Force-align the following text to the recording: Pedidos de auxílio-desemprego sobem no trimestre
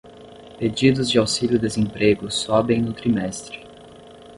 Pedidos 0.57 1.09
de 1.11 1.19
auxílio-desemprego 1.19 2.31
sobem 2.31 2.81
no 2.81 2.91
trimestre 2.91 3.63